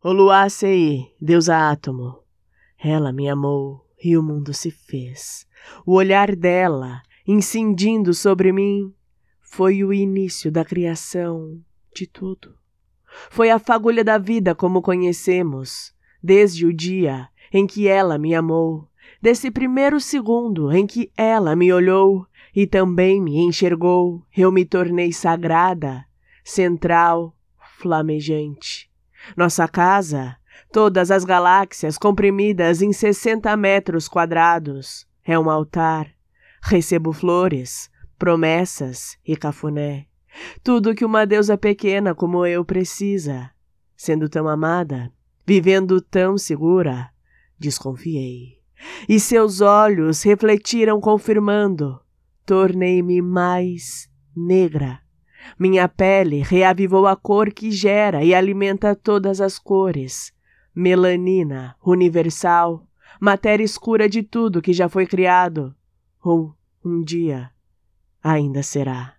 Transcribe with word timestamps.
Oluacei, 0.00 1.12
deusa 1.20 1.70
átomo. 1.70 2.20
Ela 2.78 3.12
me 3.12 3.28
amou 3.28 3.84
e 4.00 4.16
o 4.16 4.22
mundo 4.22 4.54
se 4.54 4.70
fez. 4.70 5.44
O 5.84 5.94
olhar 5.94 6.36
dela, 6.36 7.02
incendindo 7.26 8.14
sobre 8.14 8.52
mim, 8.52 8.94
foi 9.40 9.82
o 9.82 9.92
início 9.92 10.52
da 10.52 10.64
criação 10.64 11.60
de 11.92 12.06
tudo. 12.06 12.54
Foi 13.28 13.50
a 13.50 13.58
fagulha 13.58 14.04
da 14.04 14.18
vida 14.18 14.54
como 14.54 14.80
conhecemos, 14.80 15.92
desde 16.22 16.64
o 16.64 16.72
dia 16.72 17.28
em 17.52 17.66
que 17.66 17.88
ela 17.88 18.16
me 18.18 18.36
amou, 18.36 18.88
desse 19.20 19.50
primeiro 19.50 20.00
segundo 20.00 20.70
em 20.70 20.86
que 20.86 21.10
ela 21.16 21.56
me 21.56 21.72
olhou 21.72 22.24
e 22.54 22.68
também 22.68 23.20
me 23.20 23.38
enxergou, 23.38 24.24
eu 24.36 24.52
me 24.52 24.64
tornei 24.64 25.12
sagrada, 25.12 26.04
central, 26.44 27.36
flamejante. 27.80 28.87
Nossa 29.36 29.68
casa, 29.68 30.36
todas 30.72 31.10
as 31.10 31.24
galáxias 31.24 31.98
comprimidas 31.98 32.82
em 32.82 32.92
60 32.92 33.56
metros 33.56 34.08
quadrados, 34.08 35.06
é 35.24 35.38
um 35.38 35.50
altar. 35.50 36.08
Recebo 36.62 37.12
flores, 37.12 37.90
promessas 38.18 39.16
e 39.24 39.36
cafuné. 39.36 40.06
Tudo 40.62 40.94
que 40.94 41.04
uma 41.04 41.26
deusa 41.26 41.56
pequena 41.56 42.14
como 42.14 42.44
eu 42.46 42.64
precisa. 42.64 43.50
Sendo 43.96 44.28
tão 44.28 44.48
amada, 44.48 45.12
vivendo 45.46 46.00
tão 46.00 46.38
segura, 46.38 47.10
desconfiei. 47.58 48.58
E 49.08 49.18
seus 49.18 49.60
olhos 49.60 50.22
refletiram 50.22 51.00
confirmando. 51.00 52.00
Tornei-me 52.46 53.20
mais 53.20 54.08
negra. 54.36 55.00
Minha 55.58 55.88
pele 55.88 56.42
reavivou 56.42 57.06
a 57.06 57.14
cor 57.14 57.52
que 57.52 57.70
gera 57.70 58.24
e 58.24 58.34
alimenta 58.34 58.94
todas 58.94 59.40
as 59.40 59.58
cores. 59.58 60.32
Melanina, 60.74 61.76
universal, 61.84 62.86
matéria 63.20 63.64
escura 63.64 64.08
de 64.08 64.22
tudo 64.22 64.62
que 64.62 64.72
já 64.72 64.88
foi 64.88 65.06
criado, 65.06 65.74
ou 66.22 66.54
um 66.84 67.02
dia 67.02 67.50
ainda 68.22 68.62
será. 68.62 69.17